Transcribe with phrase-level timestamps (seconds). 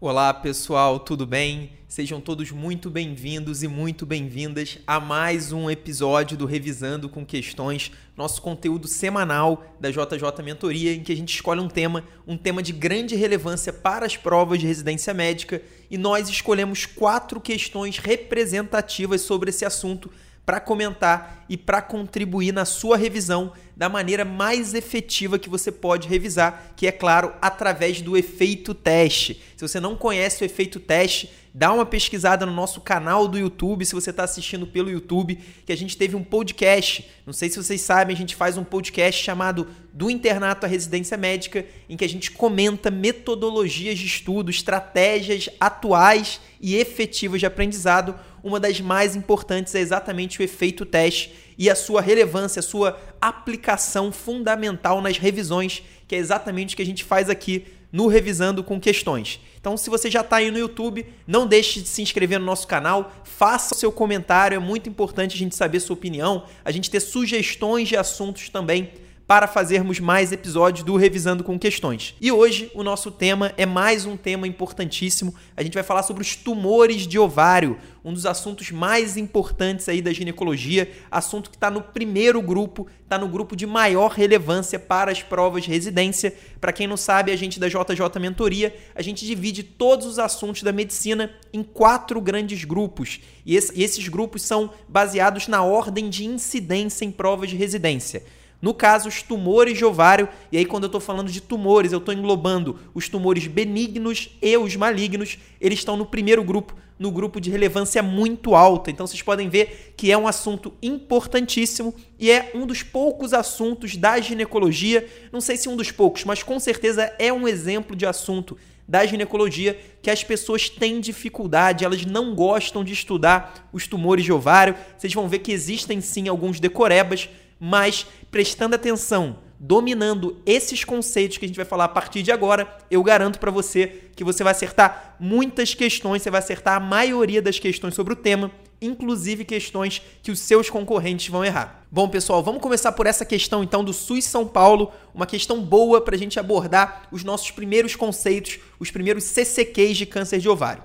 [0.00, 1.72] Olá pessoal, tudo bem?
[1.88, 7.90] Sejam todos muito bem-vindos e muito bem-vindas a mais um episódio do Revisando com Questões,
[8.16, 12.62] nosso conteúdo semanal da JJ Mentoria, em que a gente escolhe um tema, um tema
[12.62, 15.60] de grande relevância para as provas de residência médica,
[15.90, 20.08] e nós escolhemos quatro questões representativas sobre esse assunto
[20.48, 26.08] para comentar e para contribuir na sua revisão da maneira mais efetiva que você pode
[26.08, 29.42] revisar, que é claro, através do efeito teste.
[29.54, 33.84] Se você não conhece o efeito teste, dá uma pesquisada no nosso canal do YouTube,
[33.84, 37.06] se você está assistindo pelo YouTube, que a gente teve um podcast.
[37.26, 41.18] Não sei se vocês sabem, a gente faz um podcast chamado Do Internato à Residência
[41.18, 48.18] Médica, em que a gente comenta metodologias de estudo, estratégias atuais e efetivas de aprendizado
[48.42, 52.98] uma das mais importantes é exatamente o efeito teste e a sua relevância, a sua
[53.20, 58.62] aplicação fundamental nas revisões, que é exatamente o que a gente faz aqui no Revisando
[58.62, 59.40] com Questões.
[59.60, 62.66] Então, se você já está aí no YouTube, não deixe de se inscrever no nosso
[62.66, 66.90] canal, faça o seu comentário, é muito importante a gente saber sua opinião, a gente
[66.90, 68.90] ter sugestões de assuntos também
[69.28, 72.14] para fazermos mais episódios do Revisando com Questões.
[72.18, 75.34] E hoje o nosso tema é mais um tema importantíssimo.
[75.54, 80.00] A gente vai falar sobre os tumores de ovário, um dos assuntos mais importantes aí
[80.00, 85.12] da ginecologia, assunto que está no primeiro grupo, está no grupo de maior relevância para
[85.12, 86.34] as provas de residência.
[86.58, 90.62] Para quem não sabe, a gente da JJ Mentoria, a gente divide todos os assuntos
[90.62, 93.20] da medicina em quatro grandes grupos.
[93.44, 98.22] E esses grupos são baseados na ordem de incidência em provas de residência.
[98.60, 101.98] No caso, os tumores de ovário, e aí quando eu estou falando de tumores, eu
[101.98, 107.40] estou englobando os tumores benignos e os malignos, eles estão no primeiro grupo, no grupo
[107.40, 108.90] de relevância muito alta.
[108.90, 113.96] Então vocês podem ver que é um assunto importantíssimo e é um dos poucos assuntos
[113.96, 118.06] da ginecologia, não sei se um dos poucos, mas com certeza é um exemplo de
[118.06, 118.56] assunto
[118.88, 124.32] da ginecologia que as pessoas têm dificuldade, elas não gostam de estudar os tumores de
[124.32, 124.74] ovário.
[124.96, 127.28] Vocês vão ver que existem sim alguns decorebas
[127.58, 132.76] mas prestando atenção, dominando esses conceitos que a gente vai falar a partir de agora,
[132.90, 137.42] eu garanto para você que você vai acertar muitas questões, você vai acertar a maioria
[137.42, 141.84] das questões sobre o tema, inclusive questões que os seus concorrentes vão errar.
[141.90, 146.00] Bom, pessoal, vamos começar por essa questão então do SUS São Paulo, uma questão boa
[146.00, 150.82] para a gente abordar os nossos primeiros conceitos, os primeiros CCQs de câncer de ovário.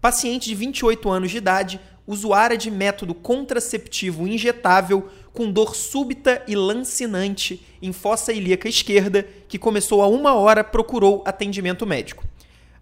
[0.00, 6.54] Paciente de 28 anos de idade, usuária de método contraceptivo injetável com dor súbita e
[6.54, 12.24] lancinante em fossa ilíaca esquerda, que começou a uma hora, procurou atendimento médico.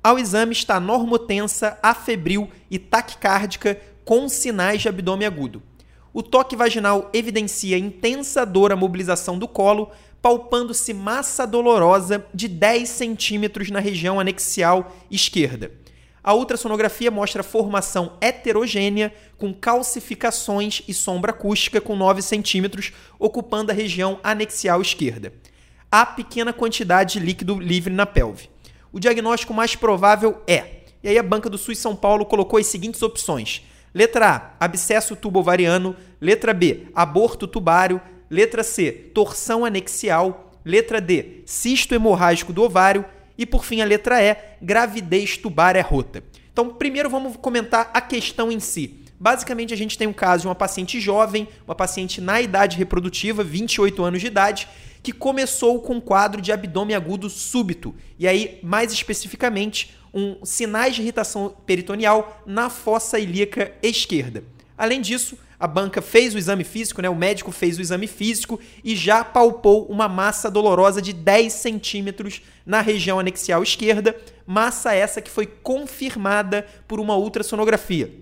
[0.04, 5.62] Ao exame está normotensa, afebril e taquicárdica com sinais de abdômen agudo.
[6.12, 9.90] O toque vaginal evidencia intensa dor à mobilização do colo,
[10.20, 15.81] palpando-se massa dolorosa de 10 centímetros na região anexial esquerda.
[16.24, 23.74] A ultrassonografia mostra formação heterogênea com calcificações e sombra acústica com 9 centímetros, ocupando a
[23.74, 25.32] região anexial esquerda.
[25.90, 28.48] Há pequena quantidade de líquido livre na pelve.
[28.92, 32.66] O diagnóstico mais provável é, e aí a banca do SUS São Paulo colocou as
[32.66, 33.62] seguintes opções:
[33.92, 38.00] letra A, abscesso tubo-ovariano, letra B, aborto tubário,
[38.30, 43.04] letra C, torção anexial, letra D, cisto hemorrágico do ovário
[43.37, 46.22] e por fim, a letra E, gravidez tubária rota.
[46.53, 49.03] Então, primeiro vamos comentar a questão em si.
[49.19, 53.44] Basicamente, a gente tem um caso de uma paciente jovem, uma paciente na idade reprodutiva,
[53.44, 54.69] 28 anos de idade,
[55.03, 57.94] que começou com um quadro de abdômen agudo súbito.
[58.19, 64.44] E aí, mais especificamente, um sinais de irritação peritoneal na fossa ilíaca esquerda.
[64.76, 67.08] Além disso, a banca fez o exame físico, né?
[67.08, 72.42] o médico fez o exame físico e já palpou uma massa dolorosa de 10 centímetros
[72.66, 78.12] na região anexial esquerda, massa essa que foi confirmada por uma ultrassonografia.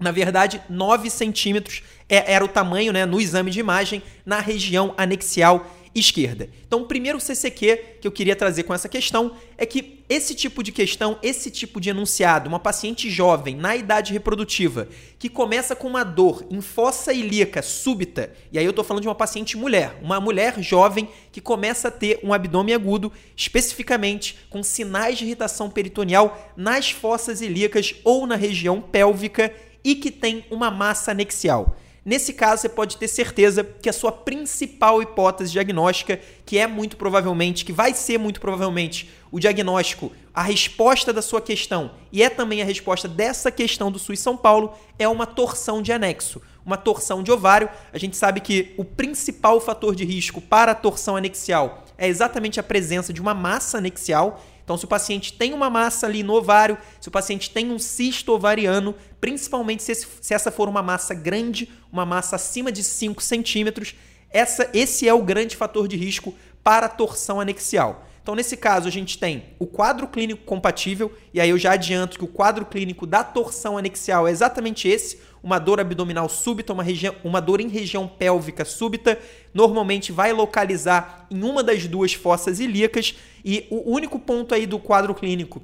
[0.00, 4.92] Na verdade, 9 centímetros é, era o tamanho né, no exame de imagem na região
[4.98, 5.64] anexial
[5.94, 6.48] esquerda.
[6.66, 10.62] Então, o primeiro CCQ que eu queria trazer com essa questão é que esse tipo
[10.62, 14.88] de questão, esse tipo de enunciado, uma paciente jovem na idade reprodutiva
[15.18, 19.08] que começa com uma dor em fossa ilíaca súbita, e aí eu estou falando de
[19.08, 24.62] uma paciente mulher, uma mulher jovem que começa a ter um abdômen agudo, especificamente com
[24.62, 29.52] sinais de irritação peritoneal nas fossas ilíacas ou na região pélvica
[29.84, 31.76] e que tem uma massa anexial.
[32.04, 36.96] Nesse caso, você pode ter certeza que a sua principal hipótese diagnóstica, que é muito
[36.96, 42.30] provavelmente, que vai ser muito provavelmente o diagnóstico, a resposta da sua questão e é
[42.30, 46.76] também a resposta dessa questão do SUS São Paulo, é uma torção de anexo, uma
[46.76, 47.68] torção de ovário.
[47.92, 52.58] A gente sabe que o principal fator de risco para a torção anexial é exatamente
[52.58, 54.42] a presença de uma massa anexial.
[54.70, 57.78] Então, se o paciente tem uma massa ali no ovário, se o paciente tem um
[57.80, 62.84] cisto ovariano, principalmente se, esse, se essa for uma massa grande, uma massa acima de
[62.84, 63.96] 5 centímetros,
[64.30, 66.32] essa, esse é o grande fator de risco
[66.62, 68.06] para a torção anexial.
[68.22, 72.16] Então, nesse caso, a gente tem o quadro clínico compatível, e aí eu já adianto
[72.16, 76.84] que o quadro clínico da torção anexial é exatamente esse: uma dor abdominal súbita, uma,
[77.24, 79.18] uma dor em região pélvica súbita,
[79.54, 84.78] normalmente vai localizar em uma das duas fossas ilíacas, e o único ponto aí do
[84.78, 85.62] quadro clínico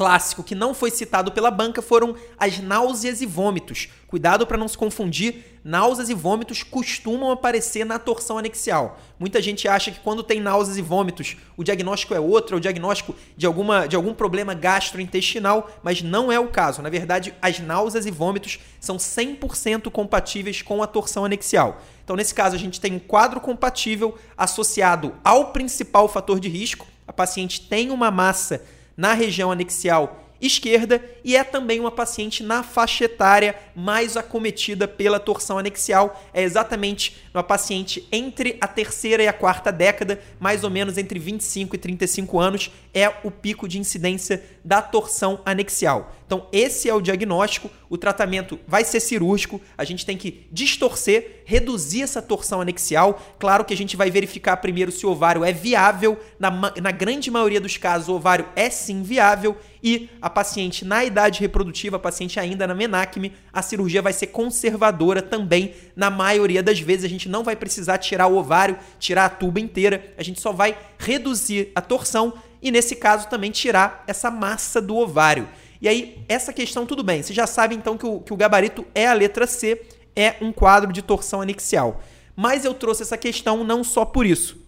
[0.00, 3.90] clássico que não foi citado pela banca foram as náuseas e vômitos.
[4.06, 8.98] Cuidado para não se confundir, náuseas e vômitos costumam aparecer na torção anexial.
[9.18, 12.60] Muita gente acha que quando tem náuseas e vômitos, o diagnóstico é outro, é o
[12.60, 16.80] diagnóstico de, alguma, de algum problema gastrointestinal, mas não é o caso.
[16.80, 21.82] Na verdade, as náuseas e vômitos são 100% compatíveis com a torção anexial.
[22.02, 26.86] Então, nesse caso, a gente tem um quadro compatível associado ao principal fator de risco.
[27.06, 28.62] A paciente tem uma massa
[29.00, 35.20] na região anexial esquerda e é também uma paciente na faixa etária mais acometida pela
[35.20, 36.20] torção anexial.
[36.32, 41.18] É exatamente uma paciente entre a terceira e a quarta década, mais ou menos entre
[41.18, 46.12] 25 e 35 anos, é o pico de incidência da torção anexial.
[46.30, 47.68] Então, esse é o diagnóstico.
[47.88, 49.60] O tratamento vai ser cirúrgico.
[49.76, 53.20] A gente tem que distorcer, reduzir essa torção anexial.
[53.36, 56.16] Claro que a gente vai verificar primeiro se o ovário é viável.
[56.38, 59.56] Na, na grande maioria dos casos, o ovário é sim viável.
[59.82, 64.28] E a paciente na idade reprodutiva, a paciente ainda na menacme, a cirurgia vai ser
[64.28, 65.74] conservadora também.
[65.96, 69.58] Na maioria das vezes, a gente não vai precisar tirar o ovário, tirar a tuba
[69.58, 70.14] inteira.
[70.16, 74.96] A gente só vai reduzir a torção e, nesse caso, também tirar essa massa do
[74.96, 75.48] ovário.
[75.80, 77.22] E aí, essa questão, tudo bem.
[77.22, 79.82] Você já sabe então que o, que o gabarito é a letra C,
[80.14, 82.02] é um quadro de torção anexial.
[82.36, 84.58] Mas eu trouxe essa questão não só por isso.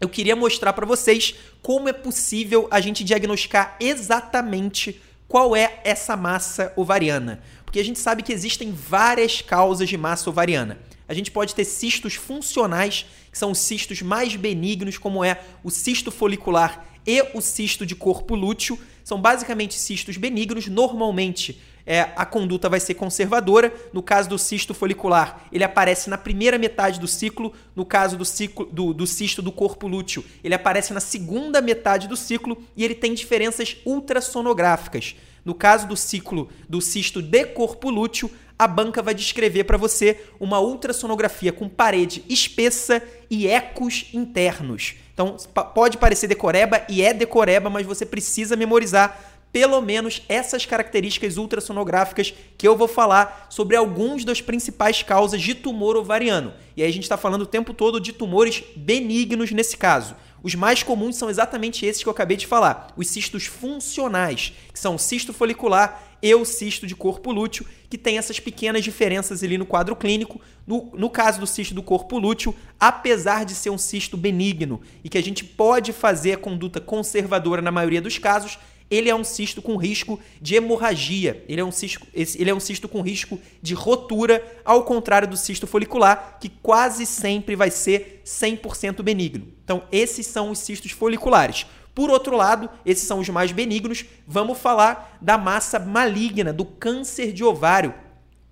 [0.00, 6.16] Eu queria mostrar para vocês como é possível a gente diagnosticar exatamente qual é essa
[6.16, 7.42] massa ovariana.
[7.64, 10.78] Porque a gente sabe que existem várias causas de massa ovariana.
[11.08, 15.70] A gente pode ter cistos funcionais, que são os cistos mais benignos, como é o
[15.70, 18.78] cisto folicular e o cisto de corpo lúteo.
[19.04, 23.72] São basicamente cistos benignos, normalmente é, a conduta vai ser conservadora.
[23.92, 27.52] No caso do cisto folicular, ele aparece na primeira metade do ciclo.
[27.74, 32.08] No caso do, ciclo, do, do cisto do corpo lúteo, ele aparece na segunda metade
[32.08, 35.16] do ciclo e ele tem diferenças ultrassonográficas.
[35.44, 40.20] No caso do ciclo do cisto de corpo lúteo, a banca vai descrever para você
[40.38, 44.94] uma ultrassonografia com parede espessa e ecos internos.
[45.14, 45.36] Então,
[45.74, 52.32] pode parecer decoreba e é decoreba, mas você precisa memorizar pelo menos essas características ultrassonográficas
[52.56, 56.54] que eu vou falar sobre alguns das principais causas de tumor ovariano.
[56.74, 60.16] E aí a gente está falando o tempo todo de tumores benignos nesse caso.
[60.42, 64.78] Os mais comuns são exatamente esses que eu acabei de falar, os cistos funcionais, que
[64.78, 69.58] são cisto folicular e o cisto de corpo lúteo, que tem essas pequenas diferenças ali
[69.58, 70.40] no quadro clínico.
[70.66, 75.08] No, no caso do cisto do corpo lúteo, apesar de ser um cisto benigno e
[75.08, 78.58] que a gente pode fazer a conduta conservadora na maioria dos casos,
[78.92, 81.42] ele é um cisto com risco de hemorragia.
[81.48, 85.36] Ele é um cisto, ele é um cisto com risco de rotura, ao contrário do
[85.36, 89.48] cisto folicular, que quase sempre vai ser 100% benigno.
[89.64, 91.64] Então, esses são os cistos foliculares.
[91.94, 94.04] Por outro lado, esses são os mais benignos.
[94.26, 97.94] Vamos falar da massa maligna, do câncer de ovário,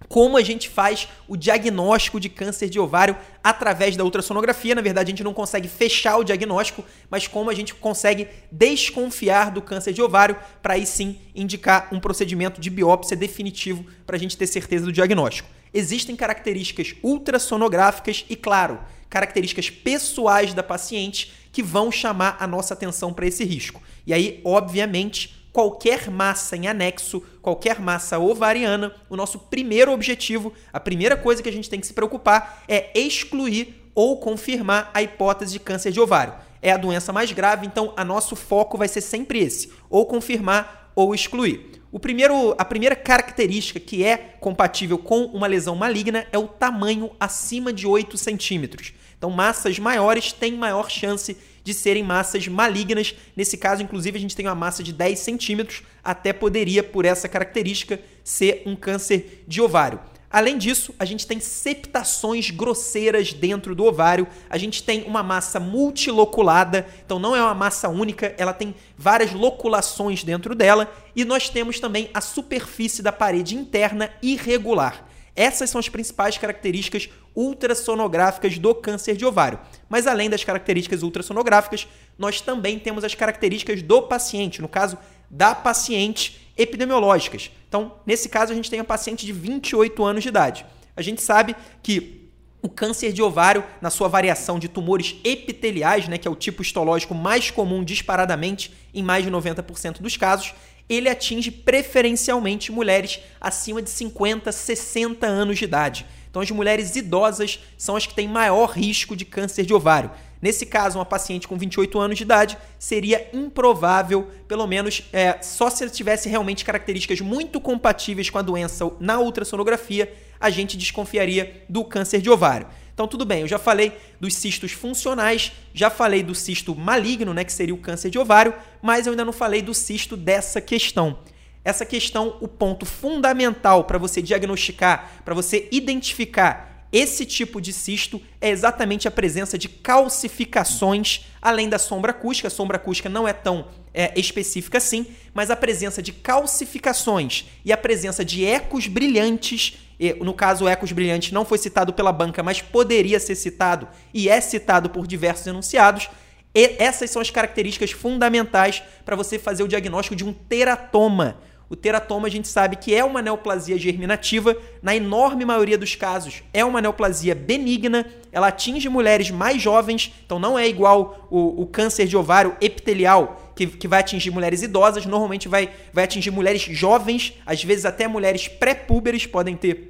[0.09, 4.75] como a gente faz o diagnóstico de câncer de ovário através da ultrassonografia.
[4.75, 9.53] Na verdade, a gente não consegue fechar o diagnóstico, mas como a gente consegue desconfiar
[9.53, 14.19] do câncer de ovário para aí sim indicar um procedimento de biópsia definitivo para a
[14.19, 15.49] gente ter certeza do diagnóstico.
[15.73, 23.13] Existem características ultrassonográficas e, claro, características pessoais da paciente que vão chamar a nossa atenção
[23.13, 23.83] para esse risco.
[24.07, 30.81] E aí, obviamente, qualquer massa em anexo, qualquer massa ovariana, o nosso primeiro objetivo, a
[30.81, 35.53] primeira coisa que a gente tem que se preocupar é excluir ou confirmar a hipótese
[35.53, 36.33] de câncer de ovário.
[36.63, 40.91] É a doença mais grave, então a nosso foco vai ser sempre esse, ou confirmar
[40.97, 41.73] ou excluir.
[41.93, 47.11] O primeiro, a primeira característica que é compatível com uma lesão maligna é o tamanho
[47.21, 48.95] acima de 8 centímetros.
[49.21, 53.15] Então, massas maiores têm maior chance de serem massas malignas.
[53.37, 57.29] Nesse caso, inclusive, a gente tem uma massa de 10 centímetros, até poderia, por essa
[57.29, 60.01] característica, ser um câncer de ovário.
[60.33, 65.59] Além disso, a gente tem septações grosseiras dentro do ovário, a gente tem uma massa
[65.59, 71.49] multiloculada, então não é uma massa única, ela tem várias loculações dentro dela, e nós
[71.49, 75.10] temos também a superfície da parede interna irregular.
[75.35, 79.59] Essas são as principais características ultrassonográficas do câncer de ovário.
[79.89, 81.87] Mas além das características ultrassonográficas,
[82.19, 84.99] nós também temos as características do paciente, no caso
[85.31, 87.51] da paciente epidemiológicas.
[87.69, 90.67] Então, nesse caso, a gente tem a paciente de 28 anos de idade.
[90.97, 92.21] A gente sabe que
[92.63, 96.61] o câncer de ovário, na sua variação de tumores epiteliais, né, que é o tipo
[96.61, 100.53] histológico mais comum disparadamente em mais de 90% dos casos,
[100.91, 106.05] ele atinge preferencialmente mulheres acima de 50, 60 anos de idade.
[106.29, 110.11] Então, as mulheres idosas são as que têm maior risco de câncer de ovário.
[110.43, 115.69] Nesse caso, uma paciente com 28 anos de idade seria improvável, pelo menos é, só
[115.71, 121.63] se ela tivesse realmente características muito compatíveis com a doença na ultrassonografia, a gente desconfiaria
[121.69, 122.67] do câncer de ovário.
[123.01, 127.45] Então, tudo bem, eu já falei dos cistos funcionais, já falei do cisto maligno, né,
[127.45, 128.53] que seria o câncer de ovário,
[128.83, 131.19] mas eu ainda não falei do cisto dessa questão.
[131.65, 138.21] Essa questão, o ponto fundamental para você diagnosticar, para você identificar esse tipo de cisto
[138.41, 142.49] é exatamente a presença de calcificações, além da sombra acústica.
[142.49, 147.73] A sombra acústica não é tão é, específica assim, mas a presença de calcificações e
[147.73, 149.79] a presença de ecos brilhantes.
[150.21, 154.29] No caso, o ecos brilhante não foi citado pela banca, mas poderia ser citado e
[154.29, 156.09] é citado por diversos enunciados.
[156.55, 161.37] E essas são as características fundamentais para você fazer o diagnóstico de um teratoma.
[161.71, 166.43] O teratoma a gente sabe que é uma neoplasia germinativa, na enorme maioria dos casos
[166.53, 171.67] é uma neoplasia benigna, ela atinge mulheres mais jovens, então não é igual o, o
[171.69, 176.63] câncer de ovário epitelial, que, que vai atingir mulheres idosas, normalmente vai, vai atingir mulheres
[176.63, 179.90] jovens, às vezes até mulheres pré-púberes podem ter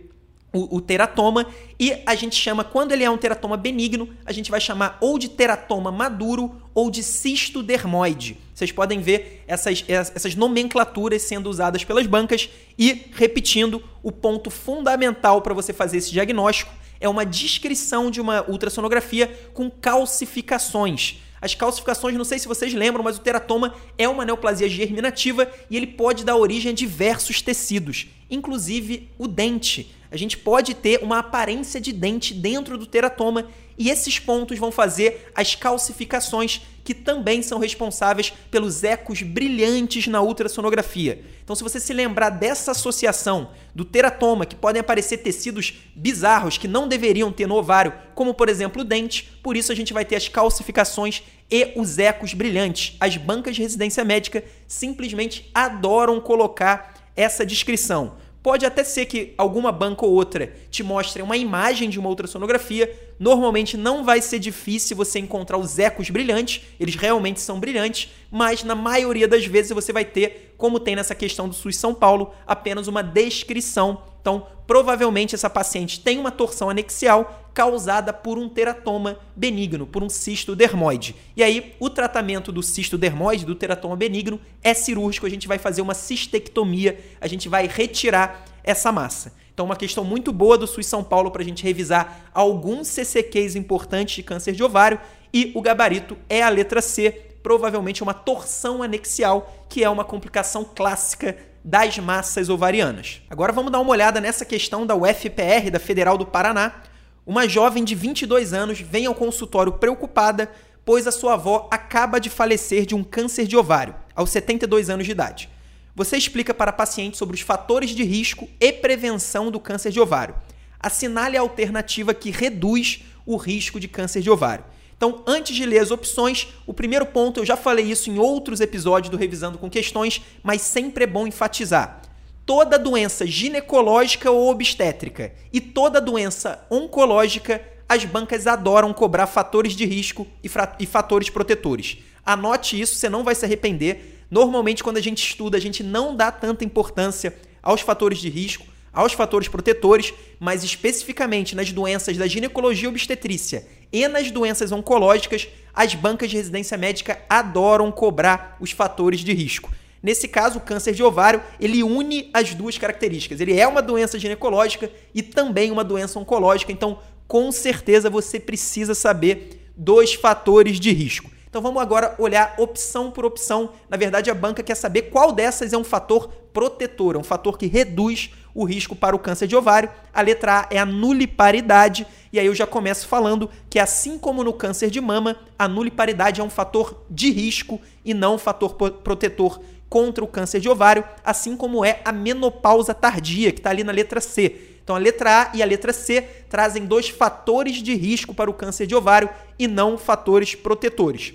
[0.53, 1.47] o, o, teratoma
[1.79, 5.19] e a gente chama, quando ele é um teratoma benigno, a gente vai chamar ou
[5.19, 8.37] de teratoma maduro ou de cisto dermoide.
[8.55, 15.41] Vocês podem ver essas, essas nomenclaturas sendo usadas pelas bancas e, repetindo, o ponto fundamental
[15.41, 21.19] para você fazer esse diagnóstico é uma descrição de uma ultrassonografia com calcificações.
[21.41, 25.77] As calcificações, não sei se vocês lembram, mas o teratoma é uma neoplasia germinativa e
[25.77, 31.19] ele pode dar origem a diversos tecidos, inclusive o dente a gente pode ter uma
[31.19, 33.49] aparência de dente dentro do teratoma
[33.79, 40.21] e esses pontos vão fazer as calcificações que também são responsáveis pelos ecos brilhantes na
[40.21, 41.25] ultrassonografia.
[41.43, 46.69] Então, se você se lembrar dessa associação do teratoma, que podem aparecer tecidos bizarros que
[46.69, 50.05] não deveriam ter no ovário, como por exemplo o dente, por isso a gente vai
[50.05, 52.97] ter as calcificações e os ecos brilhantes.
[53.01, 58.17] As bancas de residência médica simplesmente adoram colocar essa descrição.
[58.43, 62.91] Pode até ser que alguma banca ou outra te mostre uma imagem de uma ultrassonografia.
[63.19, 68.65] Normalmente não vai ser difícil você encontrar os ecos brilhantes, eles realmente são brilhantes, mas
[68.65, 72.33] na maioria das vezes você vai ter, como tem nessa questão do SUS São Paulo,
[72.47, 74.03] apenas uma descrição.
[74.21, 80.09] Então, provavelmente essa paciente tem uma torção anexial causada por um teratoma benigno, por um
[80.09, 81.17] cisto dermoide.
[81.37, 85.27] E aí, o tratamento do cisto dermoide, do teratoma benigno, é cirúrgico.
[85.27, 89.33] A gente vai fazer uma cistectomia, a gente vai retirar essa massa.
[89.53, 93.57] Então, uma questão muito boa do SUS São Paulo para a gente revisar alguns CCQs
[93.57, 95.01] importantes de câncer de ovário.
[95.33, 97.11] E o gabarito é a letra C,
[97.43, 103.23] provavelmente uma torção anexial, que é uma complicação clássica das massas ovarianas.
[103.29, 106.83] Agora vamos dar uma olhada nessa questão da UFPR, da Federal do Paraná,
[107.27, 110.51] uma jovem de 22 anos vem ao consultório preocupada,
[110.85, 115.07] pois a sua avó acaba de falecer de um câncer de ovário, aos 72 anos
[115.07, 115.49] de idade.
[115.95, 120.01] Você explica para a paciente sobre os fatores de risco e prevenção do câncer de
[120.01, 120.35] ovário.
[120.81, 124.65] Assinale a alternativa que reduz o risco de câncer de ovário.
[125.01, 128.61] Então, antes de ler as opções, o primeiro ponto, eu já falei isso em outros
[128.61, 132.03] episódios do Revisando com Questões, mas sempre é bom enfatizar
[132.45, 139.87] toda doença ginecológica ou obstétrica e toda doença oncológica, as bancas adoram cobrar fatores de
[139.87, 141.99] risco e, e fatores protetores.
[142.23, 144.27] Anote isso, você não vai se arrepender.
[144.31, 148.67] Normalmente, quando a gente estuda, a gente não dá tanta importância aos fatores de risco,
[148.93, 155.95] aos fatores protetores, mas especificamente nas doenças da ginecologia obstetrícia e nas doenças oncológicas, as
[155.95, 159.71] bancas de residência médica adoram cobrar os fatores de risco.
[160.03, 163.41] Nesse caso, o câncer de ovário, ele une as duas características.
[163.41, 168.95] Ele é uma doença ginecológica e também uma doença oncológica, então com certeza você precisa
[168.95, 171.31] saber dos fatores de risco.
[171.49, 173.73] Então vamos agora olhar opção por opção.
[173.89, 177.67] Na verdade, a banca quer saber qual dessas é um fator protetor, um fator que
[177.67, 179.91] reduz o risco para o câncer de ovário.
[180.13, 184.45] A letra A é a nuliparidade, e aí eu já começo falando que assim como
[184.45, 188.75] no câncer de mama, a nuliparidade é um fator de risco e não um fator
[188.75, 193.83] protetor contra o câncer de ovário, assim como é a menopausa tardia, que está ali
[193.83, 194.79] na letra C.
[194.83, 198.55] Então a letra A e a letra C trazem dois fatores de risco para o
[198.55, 199.29] câncer de ovário
[199.59, 201.35] e não fatores protetores.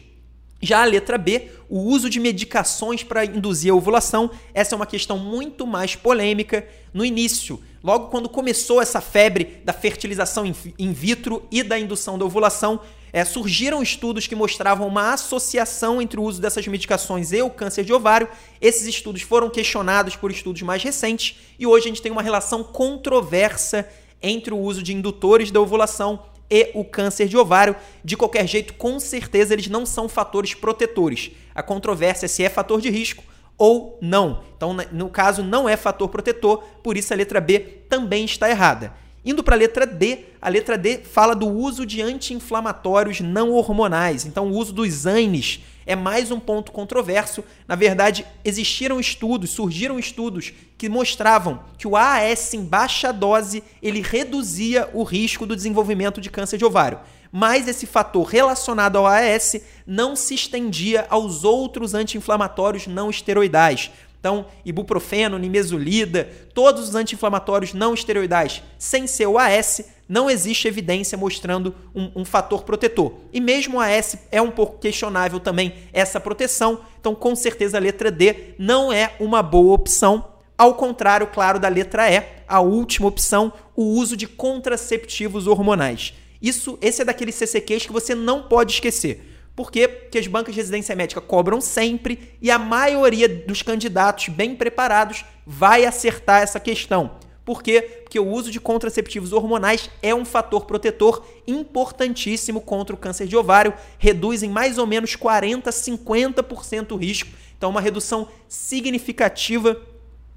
[0.61, 4.85] Já a letra B, o uso de medicações para induzir a ovulação, essa é uma
[4.85, 6.67] questão muito mais polêmica.
[6.93, 12.25] No início, logo quando começou essa febre da fertilização in vitro e da indução da
[12.25, 12.79] ovulação,
[13.11, 17.85] é, surgiram estudos que mostravam uma associação entre o uso dessas medicações e o câncer
[17.85, 18.27] de ovário.
[18.59, 22.61] Esses estudos foram questionados por estudos mais recentes e hoje a gente tem uma relação
[22.61, 23.87] controversa
[24.21, 27.75] entre o uso de indutores da ovulação e o câncer de ovário.
[28.03, 31.31] De qualquer jeito, com certeza eles não são fatores protetores.
[31.53, 33.23] A controvérsia é se é fator de risco
[33.57, 34.43] ou não.
[34.55, 37.59] Então, no caso, não é fator protetor, por isso a letra B
[37.89, 38.93] também está errada.
[39.25, 44.23] Indo para a letra D, a letra D fala do uso de anti-inflamatórios não hormonais.
[44.23, 47.43] Então, o uso dos ANES é mais um ponto controverso.
[47.67, 54.01] Na verdade, existiram estudos, surgiram estudos que mostravam que o AAS em baixa dose ele
[54.01, 56.99] reduzia o risco do desenvolvimento de câncer de ovário.
[57.31, 59.55] Mas esse fator relacionado ao AAS
[59.85, 63.91] não se estendia aos outros anti-inflamatórios não esteroidais,
[64.25, 71.15] então, ibuprofeno, nimesulida, todos os anti-inflamatórios não esteroidais sem ser o AS, não existe evidência
[71.15, 73.13] mostrando um, um, fator protetor.
[73.31, 77.79] E mesmo o AS é um pouco questionável também essa proteção, então com certeza a
[77.79, 80.25] letra D não é uma boa opção.
[80.57, 86.15] Ao contrário, claro, da letra E, a última opção, o uso de contraceptivos hormonais.
[86.41, 89.34] Isso, esse é daqueles CCQs que você não pode esquecer.
[89.55, 89.87] Por quê?
[89.87, 95.23] Porque as bancas de residência médica cobram sempre e a maioria dos candidatos bem preparados
[95.45, 97.11] vai acertar essa questão.
[97.45, 98.01] Por quê?
[98.03, 103.37] Porque o uso de contraceptivos hormonais é um fator protetor importantíssimo contra o câncer de
[103.37, 107.29] ovário, reduz em mais ou menos 40, 50% o risco.
[107.55, 109.79] Então, uma redução significativa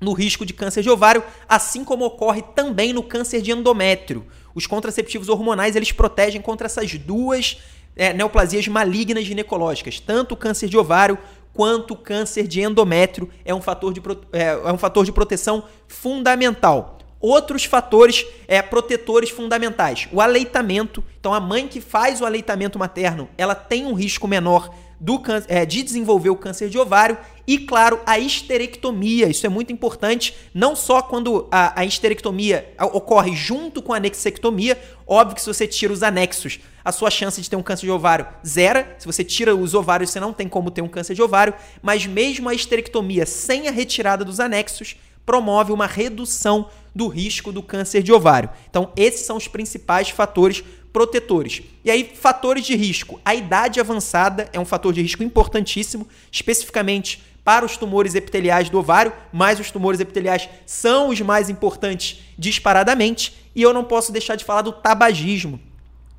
[0.01, 4.27] no risco de câncer de ovário, assim como ocorre também no câncer de endométrio.
[4.55, 7.59] Os contraceptivos hormonais, eles protegem contra essas duas
[7.99, 11.19] é, neoplasias malignas ginecológicas, tanto o câncer de ovário
[11.53, 14.01] quanto o câncer de endométrio é um fator de,
[14.33, 16.99] é, é um fator de proteção fundamental.
[17.21, 20.09] Outros fatores é, protetores fundamentais.
[20.13, 21.03] O aleitamento.
[21.19, 25.65] Então, a mãe que faz o aleitamento materno, ela tem um risco menor do é,
[25.65, 29.29] de desenvolver o câncer de ovário e, claro, a histerectomia.
[29.29, 34.79] Isso é muito importante, não só quando a, a histerectomia ocorre junto com a anexectomia.
[35.07, 37.93] Óbvio que se você tira os anexos, a sua chance de ter um câncer de
[37.93, 38.97] ovário zera.
[38.99, 41.53] Se você tira os ovários, você não tem como ter um câncer de ovário.
[41.83, 44.97] Mas mesmo a histerectomia sem a retirada dos anexos
[45.27, 48.49] promove uma redução do risco do câncer de ovário.
[48.71, 51.61] Então, esses são os principais fatores protetores.
[51.85, 53.21] E aí, fatores de risco.
[53.23, 58.79] A idade avançada é um fator de risco importantíssimo, especificamente para os tumores epiteliais do
[58.79, 63.35] ovário, mas os tumores epiteliais são os mais importantes disparadamente.
[63.55, 65.68] E eu não posso deixar de falar do tabagismo.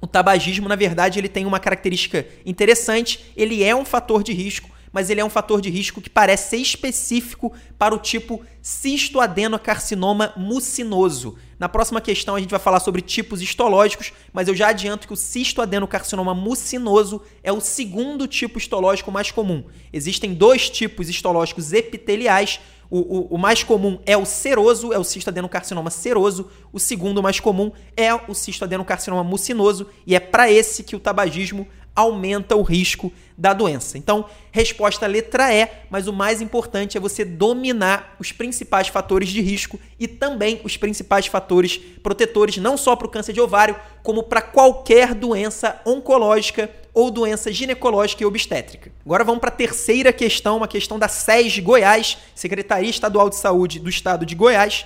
[0.01, 4.69] O tabagismo, na verdade, ele tem uma característica interessante, ele é um fator de risco,
[4.91, 10.33] mas ele é um fator de risco que parece ser específico para o tipo cistoadenocarcinoma
[10.35, 11.37] mucinoso.
[11.59, 15.13] Na próxima questão a gente vai falar sobre tipos histológicos, mas eu já adianto que
[15.13, 19.63] o cistoadenocarcinoma mucinoso é o segundo tipo histológico mais comum.
[19.91, 22.59] Existem dois tipos histológicos epiteliais.
[22.89, 26.49] O, o, o mais comum é o seroso, é o cistoadenocarcinoma seroso.
[26.73, 29.87] O segundo mais comum é o cistoadenocarcinoma mucinoso.
[30.07, 33.97] E é para esse que o tabagismo aumenta o risco da doença.
[33.97, 39.41] Então, resposta letra E, mas o mais importante é você dominar os principais fatores de
[39.41, 44.23] risco e também os principais fatores protetores, não só para o câncer de ovário, como
[44.23, 48.91] para qualquer doença oncológica ou doença ginecológica e obstétrica.
[49.05, 53.79] Agora vamos para a terceira questão, uma questão da SES Goiás, Secretaria Estadual de Saúde
[53.79, 54.85] do Estado de Goiás.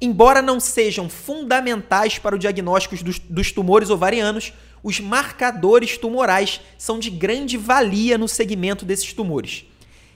[0.00, 6.98] Embora não sejam fundamentais para o diagnóstico dos, dos tumores ovarianos, os marcadores tumorais são
[6.98, 9.64] de grande valia no segmento desses tumores.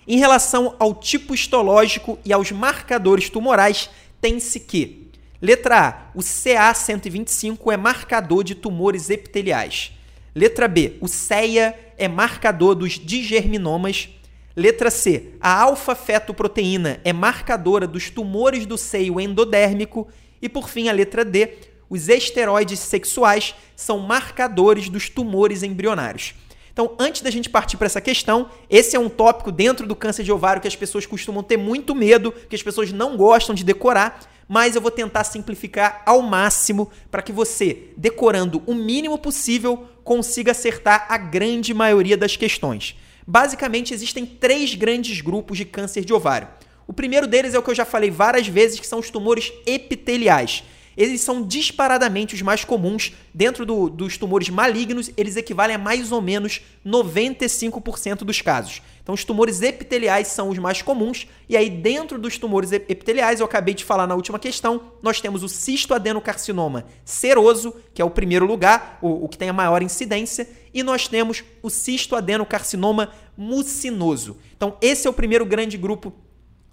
[0.05, 3.89] Em relação ao tipo histológico e aos marcadores tumorais,
[4.21, 5.07] tem-se que
[5.41, 9.93] Letra A, o CA125 é marcador de tumores epiteliais.
[10.37, 14.11] Letra B, o CEA é marcador dos digerminomas.
[14.55, 20.07] Letra C, a alfa-fetoproteína é marcadora dos tumores do seio endodérmico.
[20.43, 21.55] E por fim, a letra D,
[21.89, 26.35] os esteroides sexuais são marcadores dos tumores embrionários.
[26.71, 30.23] Então, antes da gente partir para essa questão, esse é um tópico dentro do câncer
[30.23, 33.65] de ovário que as pessoas costumam ter muito medo, que as pessoas não gostam de
[33.65, 39.89] decorar, mas eu vou tentar simplificar ao máximo para que você, decorando o mínimo possível,
[40.05, 42.97] consiga acertar a grande maioria das questões.
[43.27, 46.49] Basicamente, existem três grandes grupos de câncer de ovário.
[46.87, 49.53] O primeiro deles é o que eu já falei várias vezes, que são os tumores
[49.67, 50.63] epiteliais.
[50.97, 53.13] eles são disparadamente os mais comuns.
[53.35, 58.81] Dentro do, dos tumores malignos, eles equivalem a mais ou menos 95% dos casos.
[59.07, 61.29] Então, os tumores epiteliais são os mais comuns.
[61.49, 65.45] E aí, dentro dos tumores epiteliais, eu acabei de falar na última questão, nós temos
[65.45, 70.51] o cistoadenocarcinoma seroso, que é o primeiro lugar, o, o que tem a maior incidência,
[70.75, 74.39] e nós temos o cistoadenocarcinoma mucinoso.
[74.57, 76.13] Então, esse é o primeiro grande grupo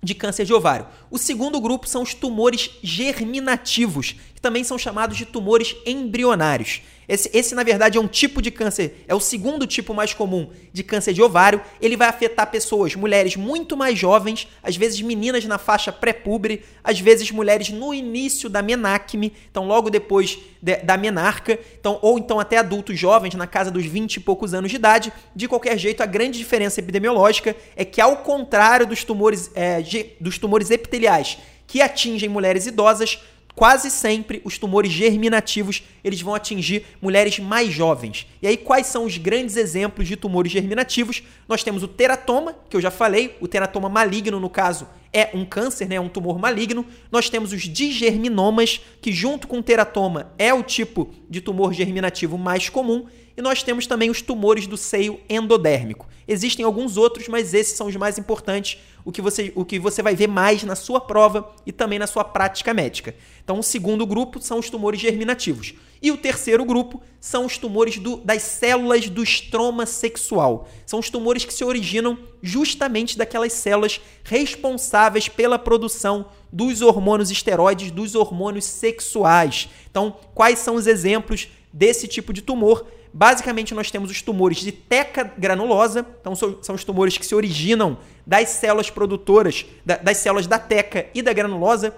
[0.01, 0.87] de câncer de ovário.
[1.11, 6.81] O segundo grupo são os tumores germinativos, também são chamados de tumores embrionários.
[7.07, 10.49] Esse, esse, na verdade, é um tipo de câncer, é o segundo tipo mais comum
[10.71, 11.61] de câncer de ovário.
[11.81, 16.99] Ele vai afetar pessoas, mulheres muito mais jovens, às vezes meninas na faixa pré-pubre, às
[16.99, 22.37] vezes mulheres no início da menacme, então logo depois de, da menarca, então, ou então
[22.37, 25.13] até adultos jovens, na casa dos 20 e poucos anos de idade.
[25.33, 29.81] De qualquer jeito, a grande diferença epidemiológica é que, ao contrário dos tumores, é,
[30.19, 31.37] dos tumores epiteliais
[31.73, 33.19] que atingem mulheres idosas,
[33.55, 38.27] quase sempre os tumores germinativos eles vão atingir mulheres mais jovens.
[38.41, 41.23] E aí quais são os grandes exemplos de tumores germinativos?
[41.47, 45.45] Nós temos o teratoma, que eu já falei, o teratoma maligno no caso é um
[45.45, 46.85] câncer, né, um tumor maligno.
[47.11, 52.35] Nós temos os digerminomas, que junto com o teratoma é o tipo de tumor germinativo
[52.37, 56.07] mais comum, e nós temos também os tumores do seio endodérmico.
[56.27, 60.01] Existem alguns outros, mas esses são os mais importantes, o que você, o que você
[60.01, 63.15] vai ver mais na sua prova e também na sua prática médica.
[63.43, 65.73] Então, o segundo grupo são os tumores germinativos.
[66.01, 70.67] E o terceiro grupo são os tumores do, das células do estroma sexual.
[70.85, 77.89] São os tumores que se originam justamente daquelas células responsáveis pela produção dos hormônios esteroides,
[77.89, 79.69] dos hormônios sexuais.
[79.89, 82.85] Então, quais são os exemplos desse tipo de tumor?
[83.13, 87.97] Basicamente, nós temos os tumores de teca granulosa, então são os tumores que se originam
[88.25, 91.95] das células produtoras, das células da teca e da granulosa,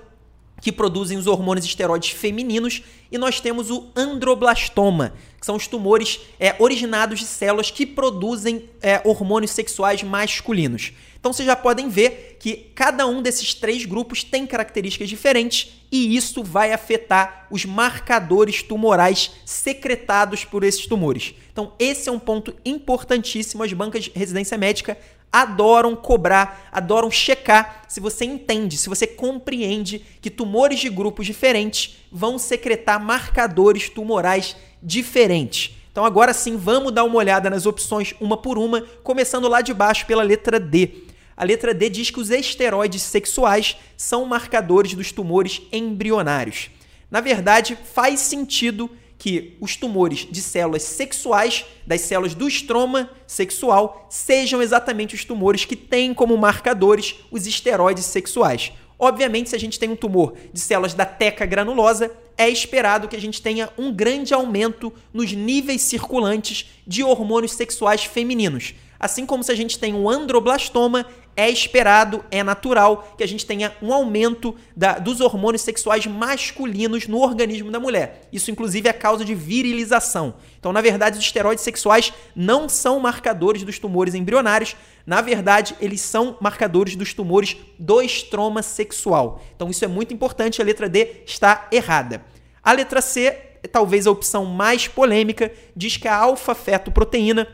[0.65, 6.21] que produzem os hormônios esteroides femininos, e nós temos o androblastoma, que são os tumores
[6.39, 10.91] é, originados de células que produzem é, hormônios sexuais masculinos.
[11.19, 16.15] Então vocês já podem ver que cada um desses três grupos tem características diferentes e
[16.15, 21.35] isso vai afetar os marcadores tumorais secretados por esses tumores.
[21.51, 23.61] Então esse é um ponto importantíssimo.
[23.61, 24.97] As bancas de residência médica
[25.41, 31.97] adoram cobrar, adoram checar se você entende, se você compreende que tumores de grupos diferentes
[32.09, 35.75] vão secretar marcadores tumorais diferentes.
[35.91, 39.73] Então agora sim, vamos dar uma olhada nas opções uma por uma, começando lá de
[39.73, 41.03] baixo pela letra D.
[41.35, 46.69] A letra D diz que os esteroides sexuais são marcadores dos tumores embrionários.
[47.11, 54.07] Na verdade, faz sentido que os tumores de células sexuais, das células do estroma sexual,
[54.09, 58.71] sejam exatamente os tumores que têm como marcadores os esteroides sexuais.
[58.97, 63.15] Obviamente, se a gente tem um tumor de células da teca granulosa, é esperado que
[63.15, 68.73] a gente tenha um grande aumento nos níveis circulantes de hormônios sexuais femininos.
[68.99, 71.05] Assim como se a gente tem um androblastoma,
[71.35, 77.07] é esperado, é natural que a gente tenha um aumento da, dos hormônios sexuais masculinos
[77.07, 78.21] no organismo da mulher.
[78.31, 80.35] Isso, inclusive, é causa de virilização.
[80.57, 84.75] Então, na verdade, os esteroides sexuais não são marcadores dos tumores embrionários.
[85.05, 89.41] Na verdade, eles são marcadores dos tumores do estroma sexual.
[89.55, 90.61] Então, isso é muito importante.
[90.61, 92.23] A letra D está errada.
[92.63, 93.37] A letra C,
[93.71, 97.47] talvez a opção mais polêmica, diz que a alfa-fetoproteína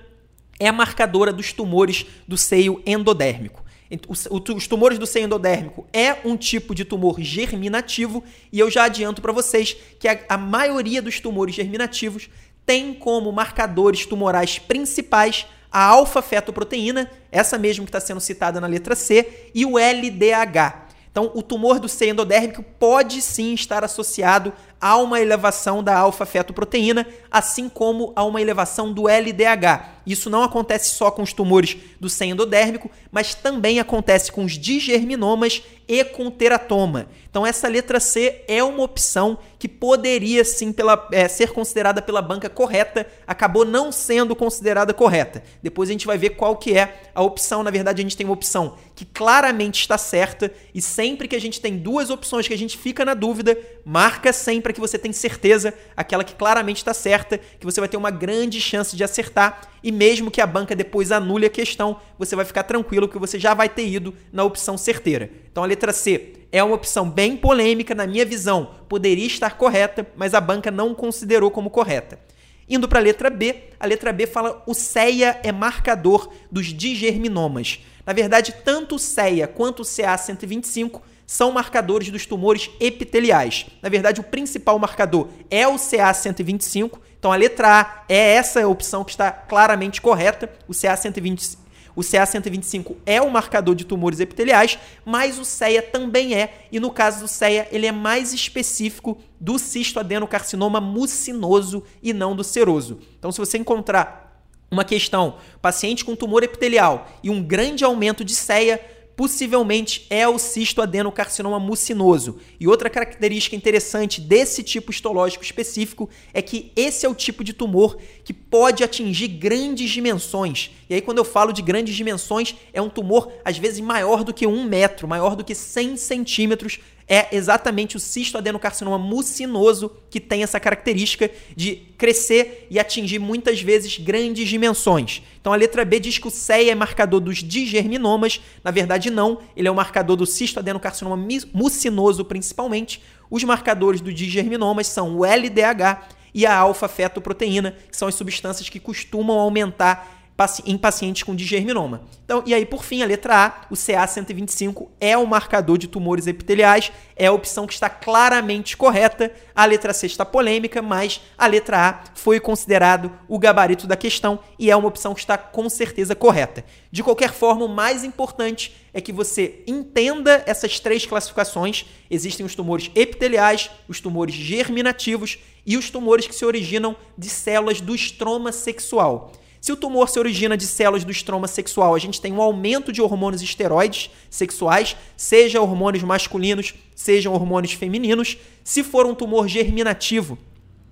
[0.62, 3.66] é a marcadora dos tumores do seio endodérmico.
[4.08, 9.24] Os tumores do seio endodérmico é um tipo de tumor germinativo e eu já adianto
[9.24, 12.30] para vocês que a, a maioria dos tumores germinativos
[12.64, 18.96] tem como marcadores tumorais principais a alfa-fetoproteína, essa mesmo que está sendo citada na letra
[18.96, 20.92] C, e o LDH.
[21.12, 27.06] Então, o tumor do seio endodérmico pode sim estar associado a uma elevação da alfa-fetoproteína,
[27.30, 30.01] assim como a uma elevação do LDH.
[30.06, 34.54] Isso não acontece só com os tumores do seio endodérmico, mas também acontece com os
[34.54, 37.08] digerminomas e com o teratoma.
[37.30, 42.22] Então, essa letra C é uma opção que poderia sim pela, é, ser considerada pela
[42.22, 45.44] banca correta, acabou não sendo considerada correta.
[45.62, 47.62] Depois a gente vai ver qual que é a opção.
[47.62, 51.42] Na verdade, a gente tem uma opção que claramente está certa e sempre que a
[51.42, 55.14] gente tem duas opções que a gente fica na dúvida, marca sempre que você tenha
[55.14, 59.70] certeza, aquela que claramente está certa, que você vai ter uma grande chance de acertar
[59.84, 63.38] e mesmo que a banca depois anule a questão, você vai ficar tranquilo que você
[63.38, 65.30] já vai ter ido na opção certeira.
[65.52, 70.08] Então a letra C é uma opção bem polêmica na minha visão, poderia estar correta,
[70.16, 72.20] mas a banca não considerou como correta.
[72.68, 77.80] Indo para a letra B, a letra B fala o CEA é marcador dos digerminomas.
[78.06, 83.66] Na verdade, tanto o CEA quanto o CA125 são marcadores dos tumores epiteliais.
[83.82, 87.00] Na verdade, o principal marcador é o CA125.
[87.18, 90.52] Então, a letra A é essa opção que está claramente correta.
[90.68, 91.62] O CA125
[91.96, 96.90] o CA125 é o marcador de tumores epiteliais, mas o CEA também é, e no
[96.90, 103.00] caso do CEA, ele é mais específico do cistoadenocarcinoma mucinoso e não do seroso.
[103.20, 104.42] Então, se você encontrar
[104.72, 110.40] uma questão, paciente com tumor epitelial e um grande aumento de CEA, possivelmente é o
[110.40, 112.40] cisto adenocarcinoma mucinoso.
[112.60, 117.54] E outra característica interessante desse tipo histológico específico é que esse é o tipo de
[117.54, 120.72] tumor que pode atingir grandes dimensões.
[120.90, 124.34] E aí, quando eu falo de grandes dimensões, é um tumor às vezes maior do
[124.34, 126.80] que um metro, maior do que 100 centímetros
[127.14, 133.62] é exatamente o cisto adenocarcinoma mucinoso que tem essa característica de crescer e atingir muitas
[133.62, 135.22] vezes grandes dimensões.
[135.42, 139.40] Então a letra B diz que o CEA é marcador dos digerminomas, na verdade não,
[139.58, 141.22] ele é o marcador do cisto adenocarcinoma
[141.54, 143.04] mucinoso principalmente.
[143.30, 148.80] Os marcadores do digerminomas são o LDH e a alfa-fetoproteína, que são as substâncias que
[148.80, 150.21] costumam aumentar
[150.66, 152.02] em pacientes com digerminoma.
[152.24, 156.28] Então, e aí, por fim, a letra A, o CA125 é o marcador de tumores
[156.28, 159.32] epiteliais, é a opção que está claramente correta.
[159.56, 164.40] A letra C está polêmica, mas a letra A foi considerado o gabarito da questão
[164.58, 166.64] e é uma opção que está com certeza correta.
[166.92, 171.86] De qualquer forma, o mais importante é que você entenda essas três classificações.
[172.10, 177.82] Existem os tumores epiteliais, os tumores germinativos e os tumores que se originam de células
[177.82, 179.32] do estroma sexual.
[179.62, 182.92] Se o tumor se origina de células do estroma sexual, a gente tem um aumento
[182.92, 188.40] de hormônios esteroides sexuais, seja hormônios masculinos, sejam hormônios femininos.
[188.64, 190.36] Se for um tumor germinativo,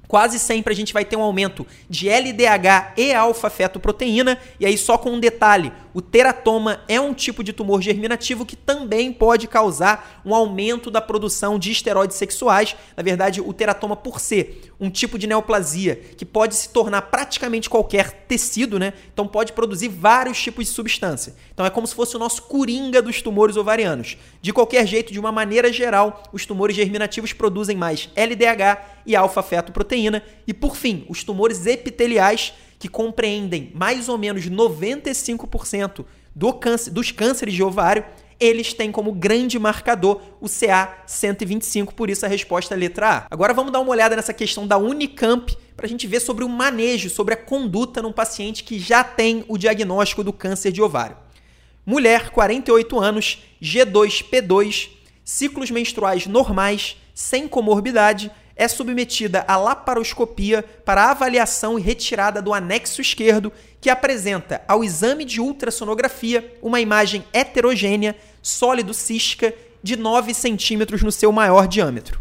[0.07, 4.99] quase sempre a gente vai ter um aumento de LDH e alfa-fetoproteína, e aí só
[4.99, 10.21] com um detalhe, o teratoma é um tipo de tumor germinativo que também pode causar
[10.25, 12.73] um aumento da produção de esteroides sexuais.
[12.95, 17.69] Na verdade, o teratoma por ser um tipo de neoplasia que pode se tornar praticamente
[17.69, 18.93] qualquer tecido, né?
[19.13, 21.35] Então pode produzir vários tipos de substância.
[21.53, 24.17] Então é como se fosse o nosso coringa dos tumores ovarianos.
[24.41, 30.23] De qualquer jeito, de uma maneira geral, os tumores germinativos produzem mais LDH e alfa-fetoproteína.
[30.47, 37.11] E por fim, os tumores epiteliais, que compreendem mais ou menos 95% do câncer, dos
[37.11, 38.05] cânceres de ovário,
[38.39, 43.27] eles têm como grande marcador o CA125, por isso a resposta é letra A.
[43.29, 46.49] Agora vamos dar uma olhada nessa questão da Unicamp para a gente ver sobre o
[46.49, 51.17] manejo, sobre a conduta num paciente que já tem o diagnóstico do câncer de ovário.
[51.85, 54.89] Mulher, 48 anos, G2P2,
[55.23, 62.99] ciclos menstruais normais, sem comorbidade, é submetida à laparoscopia para avaliação e retirada do anexo
[62.99, 71.01] esquerdo, que apresenta ao exame de ultrassonografia uma imagem heterogênea, sólido cística, de 9 centímetros
[71.01, 72.19] no seu maior diâmetro.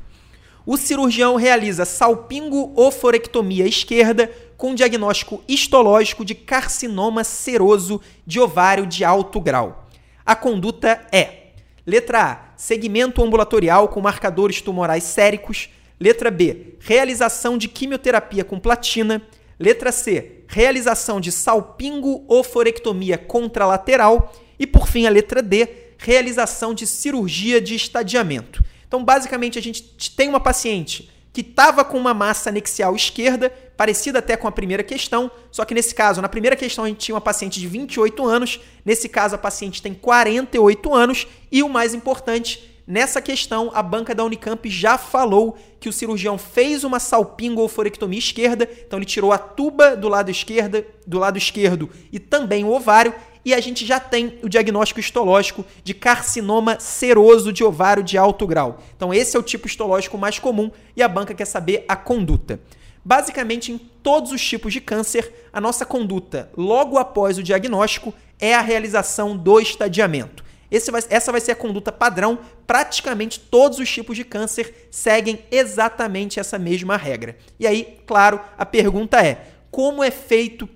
[0.65, 9.41] O cirurgião realiza salpingo-oforectomia esquerda com diagnóstico histológico de carcinoma seroso de ovário de alto
[9.41, 9.89] grau.
[10.25, 11.49] A conduta é:
[11.85, 15.71] letra A, segmento ambulatorial com marcadores tumorais séricos,
[16.01, 19.23] Letra B, realização de quimioterapia com platina.
[19.59, 24.33] Letra C, realização de salpingo-oforectomia contralateral.
[24.59, 28.63] E por fim, a letra D, realização de cirurgia de estadiamento.
[28.87, 34.19] Então, basicamente, a gente tem uma paciente que estava com uma massa anexial esquerda, parecida
[34.19, 37.15] até com a primeira questão, só que nesse caso, na primeira questão a gente tinha
[37.15, 41.95] uma paciente de 28 anos, nesse caso a paciente tem 48 anos e o mais
[41.95, 48.19] importante, Nessa questão, a banca da Unicamp já falou que o cirurgião fez uma salpingo-oforectomia
[48.19, 52.73] esquerda, então ele tirou a tuba do lado esquerdo, do lado esquerdo e também o
[52.73, 53.13] ovário,
[53.45, 58.47] e a gente já tem o diagnóstico histológico de carcinoma seroso de ovário de alto
[58.47, 58.79] grau.
[58.97, 62.59] Então esse é o tipo histológico mais comum e a banca quer saber a conduta.
[63.05, 68.55] Basicamente, em todos os tipos de câncer, a nossa conduta logo após o diagnóstico é
[68.55, 70.48] a realização do estadiamento.
[70.91, 72.39] Vai, essa vai ser a conduta padrão.
[72.67, 77.37] Praticamente todos os tipos de câncer seguem exatamente essa mesma regra.
[77.59, 80.69] E aí, claro, a pergunta é: como é feito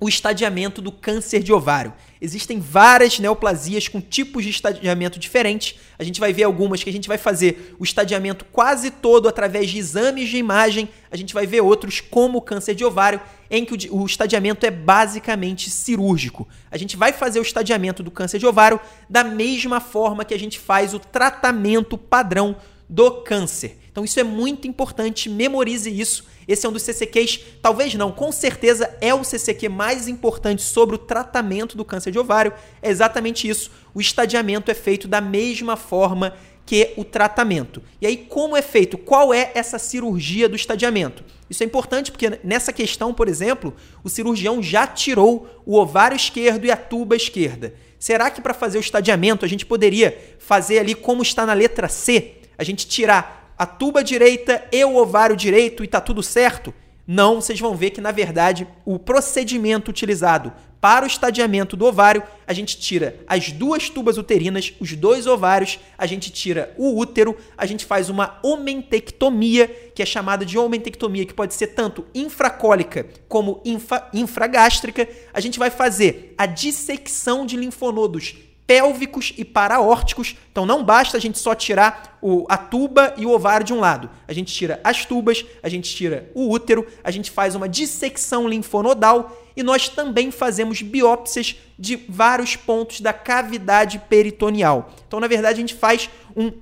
[0.00, 1.92] o estadiamento do câncer de ovário?
[2.20, 5.76] Existem várias neoplasias com tipos de estadiamento diferentes.
[5.98, 9.70] A gente vai ver algumas que a gente vai fazer o estadiamento quase todo através
[9.70, 10.88] de exames de imagem.
[11.10, 14.70] A gente vai ver outros, como o câncer de ovário, em que o estadiamento é
[14.70, 16.48] basicamente cirúrgico.
[16.70, 20.38] A gente vai fazer o estadiamento do câncer de ovário da mesma forma que a
[20.38, 22.56] gente faz o tratamento padrão
[22.88, 23.78] do câncer.
[23.98, 26.22] Então isso é muito importante, memorize isso.
[26.46, 30.94] Esse é um dos CCQs, talvez não, com certeza é o CCQ mais importante sobre
[30.94, 32.52] o tratamento do câncer de ovário.
[32.80, 33.72] É exatamente isso.
[33.92, 36.32] O estadiamento é feito da mesma forma
[36.64, 37.82] que o tratamento.
[38.00, 38.96] E aí, como é feito?
[38.96, 41.24] Qual é essa cirurgia do estadiamento?
[41.50, 46.64] Isso é importante porque nessa questão, por exemplo, o cirurgião já tirou o ovário esquerdo
[46.64, 47.74] e a tuba esquerda.
[47.98, 51.88] Será que para fazer o estadiamento a gente poderia fazer ali como está na letra
[51.88, 52.36] C?
[52.56, 56.72] A gente tirar a tuba direita e o ovário direito e tá tudo certo?
[57.06, 62.22] Não, vocês vão ver que na verdade o procedimento utilizado para o estadiamento do ovário,
[62.46, 67.36] a gente tira as duas tubas uterinas, os dois ovários, a gente tira o útero,
[67.56, 73.06] a gente faz uma omentectomia, que é chamada de omentectomia, que pode ser tanto infracólica
[73.28, 75.08] como infra, infragástrica.
[75.32, 78.36] A gente vai fazer a dissecção de linfonodos
[78.68, 80.36] pélvicos e paraórticos.
[80.52, 83.80] Então não basta a gente só tirar o, a tuba e o ovário de um
[83.80, 84.10] lado.
[84.28, 88.46] A gente tira as tubas, a gente tira o útero, a gente faz uma dissecção
[88.46, 94.92] linfonodal e nós também fazemos biópsias de vários pontos da cavidade peritoneal.
[95.06, 96.52] Então, na verdade, a gente faz um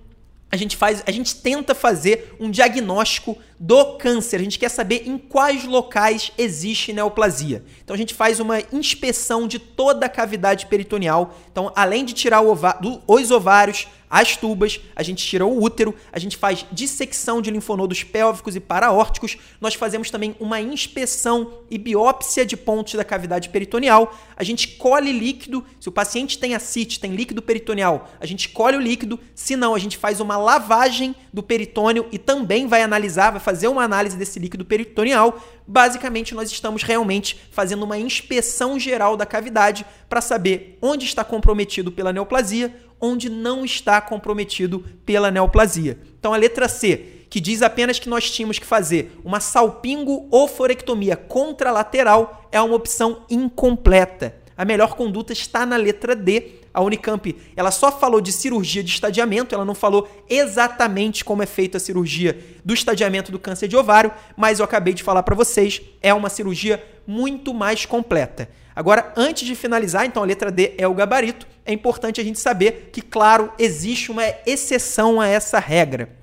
[0.48, 4.36] a gente faz, a gente tenta fazer um diagnóstico do câncer.
[4.36, 7.64] A gente quer saber em quais locais existe neoplasia.
[7.82, 11.34] Então a gente faz uma inspeção de toda a cavidade peritoneal.
[11.50, 12.42] Então, além de tirar
[12.80, 17.50] do, os ovários, as tubas, a gente tira o útero, a gente faz dissecção de
[17.50, 23.48] linfonodos pélvicos e paraórticos, nós fazemos também uma inspeção e biópsia de pontos da cavidade
[23.48, 28.48] peritoneal, a gente colhe líquido, se o paciente tem ascite, tem líquido peritoneal, a gente
[28.48, 32.82] colhe o líquido, se não, a gente faz uma lavagem do peritônio e também vai
[32.82, 35.40] analisar, vai fazer uma análise desse líquido peritoneal.
[35.64, 41.92] Basicamente, nós estamos realmente fazendo uma inspeção geral da cavidade para saber onde está comprometido
[41.92, 45.96] pela neoplasia, onde não está comprometido pela neoplasia.
[46.18, 50.48] Então a letra C, que diz apenas que nós tínhamos que fazer uma salpingo ou
[50.48, 54.34] forectomia contralateral, é uma opção incompleta.
[54.56, 56.62] A melhor conduta está na letra D.
[56.76, 61.46] A Unicamp, ela só falou de cirurgia de estadiamento, ela não falou exatamente como é
[61.46, 65.34] feita a cirurgia do estadiamento do câncer de ovário, mas eu acabei de falar para
[65.34, 68.50] vocês, é uma cirurgia muito mais completa.
[68.74, 72.38] Agora, antes de finalizar, então a letra D é o gabarito, é importante a gente
[72.38, 76.14] saber que, claro, existe uma exceção a essa regra.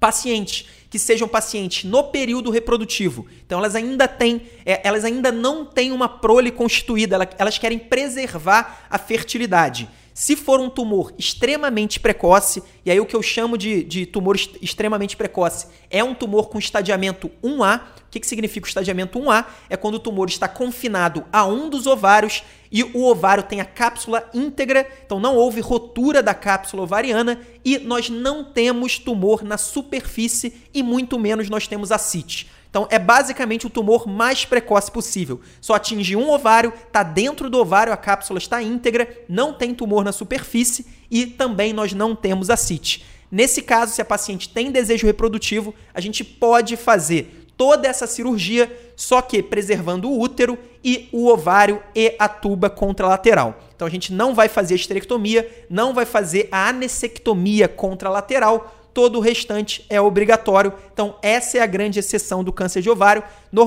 [0.00, 5.64] Pacientes que sejam pacientes no período reprodutivo, então elas ainda têm, é, elas ainda não
[5.64, 9.88] têm uma prole constituída, elas querem preservar a fertilidade.
[10.14, 14.36] Se for um tumor extremamente precoce, e aí o que eu chamo de, de tumor
[14.62, 17.80] extremamente precoce é um tumor com estadiamento 1A.
[17.80, 19.44] O que, que significa o estadiamento 1A?
[19.68, 23.64] É quando o tumor está confinado a um dos ovários e o ovário tem a
[23.64, 29.58] cápsula íntegra, então não houve rotura da cápsula ovariana e nós não temos tumor na
[29.58, 32.48] superfície e muito menos nós temos ascite.
[32.74, 35.40] Então é basicamente o tumor mais precoce possível.
[35.60, 40.04] Só atinge um ovário, está dentro do ovário, a cápsula está íntegra, não tem tumor
[40.04, 43.04] na superfície e também nós não temos ascite.
[43.30, 48.68] Nesse caso, se a paciente tem desejo reprodutivo, a gente pode fazer toda essa cirurgia,
[48.96, 53.56] só que preservando o útero e o ovário e a tuba contralateral.
[53.76, 59.16] Então a gente não vai fazer a esterectomia, não vai fazer a anessectomia contralateral, todo
[59.16, 60.72] o restante é obrigatório.
[60.92, 63.24] Então, essa é a grande exceção do câncer de ovário.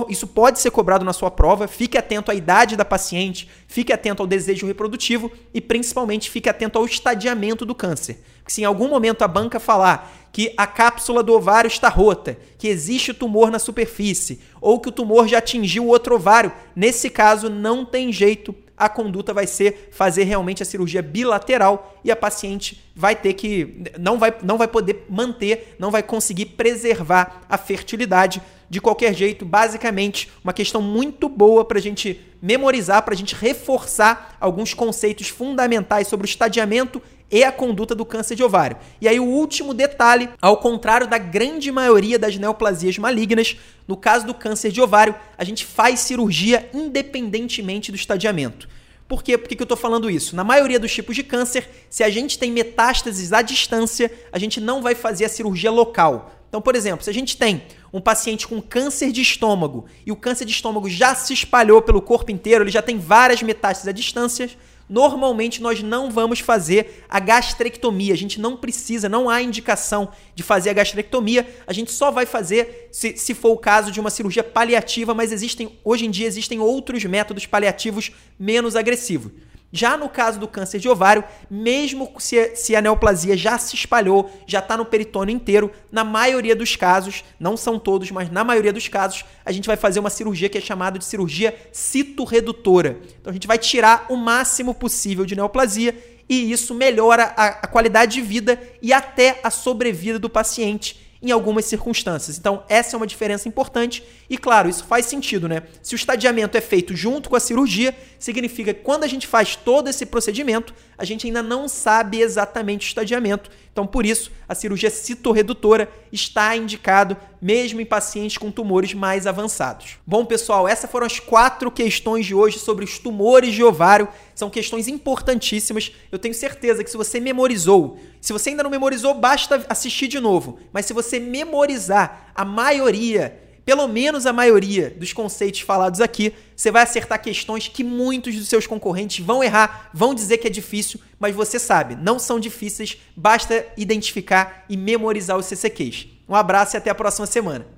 [0.07, 1.67] Isso pode ser cobrado na sua prova.
[1.67, 6.79] Fique atento à idade da paciente, fique atento ao desejo reprodutivo e, principalmente, fique atento
[6.79, 8.23] ao estadiamento do câncer.
[8.37, 12.37] Porque se em algum momento a banca falar que a cápsula do ovário está rota,
[12.57, 17.09] que existe tumor na superfície, ou que o tumor já atingiu o outro ovário, nesse
[17.09, 22.15] caso não tem jeito a conduta vai ser fazer realmente a cirurgia bilateral e a
[22.15, 27.57] paciente vai ter que não vai, não vai poder manter, não vai conseguir preservar a
[27.57, 29.45] fertilidade de qualquer jeito.
[29.45, 35.29] Basicamente, uma questão muito boa para a gente memorizar, para a gente reforçar alguns conceitos
[35.29, 38.77] fundamentais sobre o estadiamento e a conduta do câncer de ovário.
[39.01, 44.25] E aí o último detalhe, ao contrário da grande maioria das neoplasias malignas, no caso
[44.25, 48.67] do câncer de ovário, a gente faz cirurgia independentemente do estadiamento.
[49.07, 49.37] Por quê?
[49.37, 50.35] Por que eu estou falando isso?
[50.35, 54.59] Na maioria dos tipos de câncer, se a gente tem metástases à distância, a gente
[54.59, 56.33] não vai fazer a cirurgia local.
[56.49, 60.15] Então, por exemplo, se a gente tem um paciente com câncer de estômago e o
[60.15, 63.91] câncer de estômago já se espalhou pelo corpo inteiro, ele já tem várias metástases à
[63.93, 64.49] distância,
[64.89, 70.43] Normalmente nós não vamos fazer a gastrectomia, a gente não precisa, não há indicação de
[70.43, 74.09] fazer a gastrectomia, a gente só vai fazer se, se for o caso de uma
[74.09, 79.31] cirurgia paliativa, mas existem hoje em dia existem outros métodos paliativos menos agressivos.
[79.71, 84.31] Já no caso do câncer de ovário, mesmo se, se a neoplasia já se espalhou,
[84.47, 88.71] já está no peritônio inteiro, na maioria dos casos, não são todos, mas na maioria
[88.71, 92.99] dos casos, a gente vai fazer uma cirurgia que é chamada de cirurgia citorredutora.
[93.19, 95.95] Então a gente vai tirar o máximo possível de neoplasia
[96.29, 101.31] e isso melhora a, a qualidade de vida e até a sobrevida do paciente em
[101.31, 102.37] algumas circunstâncias.
[102.37, 105.63] Então, essa é uma diferença importante e, claro, isso faz sentido, né?
[105.81, 109.55] Se o estadiamento é feito junto com a cirurgia, significa que quando a gente faz
[109.55, 113.49] todo esse procedimento, a gente ainda não sabe exatamente o estadiamento.
[113.71, 119.97] Então, por isso, a cirurgia citorredutora está indicado mesmo em pacientes com tumores mais avançados.
[120.05, 124.07] Bom, pessoal, essas foram as quatro questões de hoje sobre os tumores de ovário.
[124.33, 125.91] São questões importantíssimas.
[126.11, 130.19] Eu tenho certeza que se você memorizou, se você ainda não memorizou, basta assistir de
[130.19, 130.57] novo.
[130.73, 136.71] Mas se você memorizar a maioria pelo menos a maioria dos conceitos falados aqui, você
[136.71, 141.01] vai acertar questões que muitos dos seus concorrentes vão errar, vão dizer que é difícil,
[141.19, 146.07] mas você sabe, não são difíceis, basta identificar e memorizar os CCQs.
[146.29, 147.76] Um abraço e até a próxima semana.